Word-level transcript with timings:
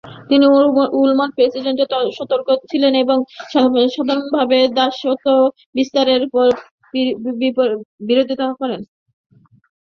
তিনি 0.29 0.45
উইলমট 0.97 1.31
প্রোভিসোর 1.35 1.75
সমর্থক 2.17 2.59
ছিলেন 2.71 2.93
এবং 3.03 3.17
সাধারণভাবে 3.53 4.57
দাসত্বপ্রথার 4.77 5.41
বিস্তারের 5.75 6.21
বিরোধিতা 8.07 8.47
করেন। 8.59 8.81